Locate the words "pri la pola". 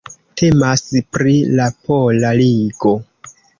1.17-2.35